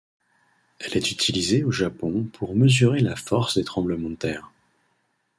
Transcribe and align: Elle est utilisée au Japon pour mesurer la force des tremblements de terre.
Elle 0.79 0.97
est 0.97 1.11
utilisée 1.11 1.63
au 1.63 1.69
Japon 1.69 2.23
pour 2.33 2.55
mesurer 2.55 3.01
la 3.01 3.15
force 3.15 3.59
des 3.59 3.63
tremblements 3.63 4.09
de 4.09 4.15
terre. 4.15 4.51